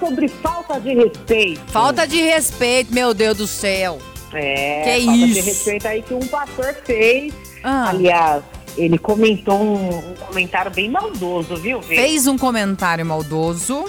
[0.00, 1.60] sobre falta de respeito.
[1.70, 3.98] Falta de respeito, meu Deus do céu.
[4.32, 5.34] É, Que falta isso?
[5.34, 7.34] de respeito aí que um pastor fez.
[7.62, 7.90] Ah.
[7.90, 8.42] Aliás,
[8.76, 11.96] ele comentou um, um comentário bem maldoso, viu, Vê?
[11.96, 13.84] Fez um comentário maldoso.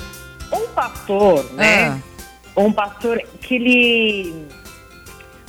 [0.51, 1.87] Um pastor, né?
[1.87, 1.97] Ah.
[2.57, 4.45] Um pastor que ele.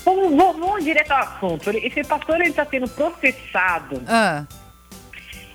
[0.05, 1.71] Vamos, vamos, vamos direto ao assunto.
[1.71, 4.01] Esse pastor ele está sendo processado.
[4.07, 4.45] Ah.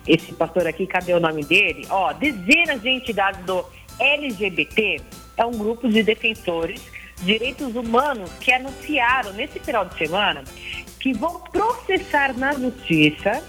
[0.05, 1.85] Esse pastor aqui, cadê o nome dele?
[1.89, 3.65] Ó, dezenas de entidades do
[3.99, 5.01] LGBT
[5.37, 6.81] é um grupo de defensores
[7.17, 10.43] de direitos humanos que anunciaram nesse final de semana
[10.99, 13.43] que vão processar na justiça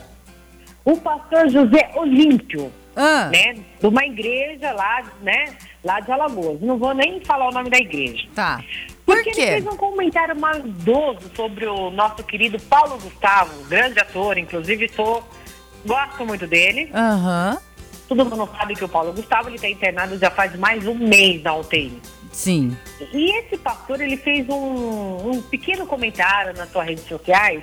[0.84, 3.28] o pastor José Olímpio, Ah.
[3.30, 3.54] né?
[3.80, 5.56] De uma igreja lá, né?
[5.84, 6.60] Lá de Alagoas.
[6.60, 8.26] Não vou nem falar o nome da igreja.
[8.34, 8.62] Tá.
[9.04, 9.46] Por Porque ele quê?
[9.46, 15.22] fez um comentário maldoso sobre o nosso querido Paulo Gustavo, grande ator, inclusive sou,
[15.86, 16.90] gosto muito dele.
[16.94, 17.58] Aham.
[18.08, 21.54] Todo mundo sabe que o Paulo Gustavo está internado já faz mais um mês na
[21.54, 22.00] UTI.
[22.32, 22.76] Sim.
[23.12, 27.62] E esse pastor ele fez um, um pequeno comentário nas suas redes sociais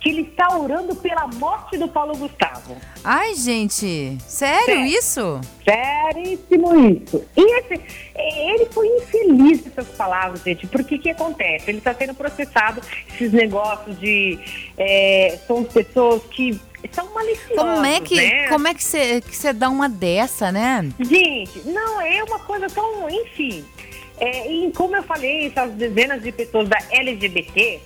[0.00, 2.76] que ele está orando pela morte do Paulo Gustavo.
[3.04, 4.18] Ai, gente.
[4.26, 4.86] Sério Sério.
[4.86, 5.40] isso?
[5.64, 7.24] Seríssimo isso.
[7.36, 7.80] E esse,
[8.16, 8.88] ele foi
[9.26, 11.70] infeliz nessas palavras, gente, porque que acontece?
[11.70, 12.80] Ele está sendo processado,
[13.12, 14.38] esses negócios de.
[14.78, 16.60] é, são pessoas que
[16.92, 17.56] são maliciosas.
[17.56, 18.48] Como é que né?
[18.48, 20.88] como é que você que você dá uma dessa, né?
[21.00, 23.08] Gente, não, é uma coisa tão.
[23.10, 23.64] Enfim.
[24.18, 27.82] É, e como eu falei, essas dezenas de pessoas da LGBT, eles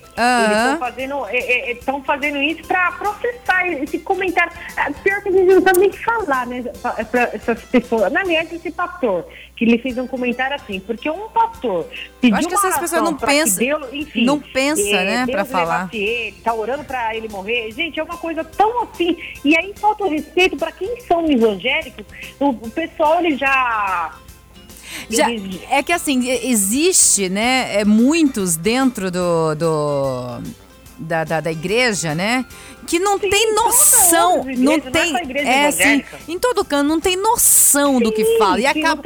[0.59, 4.53] estão fazendo, é, estão fazendo isso para processar esse comentário.
[4.77, 6.63] Ah, Pior que a gente não sabe nem falar, né?
[7.11, 8.13] Para essas pessoas.
[8.13, 11.87] Na verdade, esse pastor, que ele fez um comentário assim, porque um pastor
[12.21, 15.89] pediu Eu acho que essas pessoas não pensam- Deus, enfim, não pensa, né, pra falar.
[15.93, 17.71] ele, tá orando pra ele morrer.
[17.73, 19.17] Gente, é uma coisa tão assim.
[19.45, 22.05] E aí falta o respeito para quem são evangélicos.
[22.39, 24.15] O, o pessoal, ele já.
[25.11, 25.27] Já,
[25.71, 30.41] é que assim, existe, né, é, muitos dentro do, do
[30.99, 32.45] da, da, da igreja, né,
[32.87, 35.15] que não Sim, tem noção, igrejas, não é tem,
[35.47, 36.19] é assim, evangélica.
[36.29, 39.03] em todo canto, não tem noção do que Sim, fala e sim, acaba,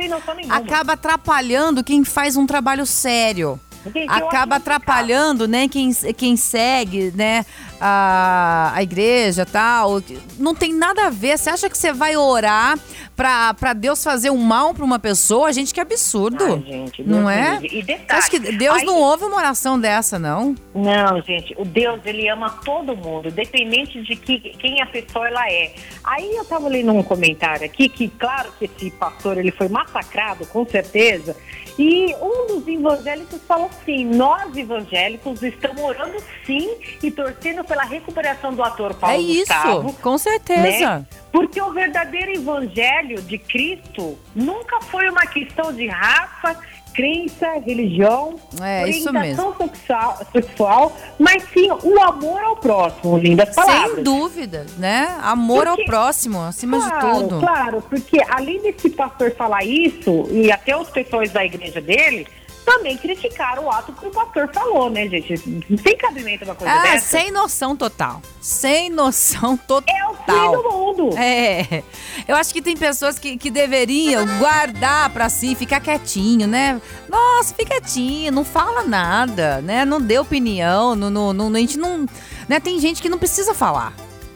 [0.51, 3.59] acaba atrapalhando quem faz um trabalho sério.
[3.93, 7.45] Gente, acho acaba atrapalhando, né, quem, quem segue, né,
[7.81, 10.01] a, a igreja tal.
[10.39, 11.39] Não tem nada a ver.
[11.39, 12.79] Você acha que você vai orar
[13.15, 15.53] pra, pra Deus fazer um mal pra uma pessoa?
[15.53, 16.45] Gente, que absurdo.
[16.45, 17.59] Ai, gente, Deus não é?
[17.63, 20.55] E detalhe, acha que Deus aí- não ouve uma oração dessa, não?
[20.75, 25.49] Não, gente, o Deus, ele ama todo mundo, independente de que, quem a pessoa ela
[25.51, 25.75] é.
[26.03, 30.47] Aí eu tava lendo um comentário aqui, que claro que esse pastor, ele foi massacrado,
[30.47, 31.37] com certeza,
[31.79, 38.53] e um dos evangélicos falou assim, nós evangélicos estamos orando sim e torcendo pela recuperação
[38.55, 40.99] do ator Paulo é isso, Gustavo, com certeza.
[40.99, 41.07] né?
[41.33, 46.57] Porque o verdadeiro evangelho de Cristo nunca foi uma questão de raça,
[46.95, 53.95] crença, religião, É, orientação sexual, sexual, mas sim o amor ao próximo, lindas palavras.
[53.97, 55.19] Sem dúvida, né?
[55.21, 57.41] Amor Porque- ao próximo, acima Claro, de tudo.
[57.41, 62.29] claro, porque além desse pastor falar isso, e até as pessoas da igreja dele,
[62.65, 65.35] também criticaram o ato que o pastor falou, né, gente?
[65.69, 67.19] Não tem cabimento uma coisa Ah, dessa.
[67.19, 68.23] sem noção total.
[68.41, 69.95] Sem noção total.
[69.95, 71.11] É o fim do mundo.
[71.19, 71.83] É,
[72.27, 76.81] eu acho que tem pessoas que, que deveriam guardar pra si, ficar quietinho, né?
[77.09, 79.85] Nossa, fica quietinho, não fala nada, né?
[79.85, 82.07] Não dê opinião, não, não, não- a gente não,
[82.49, 82.61] né?
[82.61, 83.93] Tem gente que não precisa falar,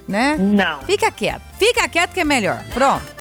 [0.06, 0.36] né?
[0.38, 0.80] Não.
[0.82, 2.62] Fica quieto, fica quieto que é melhor.
[2.74, 3.16] Pronto.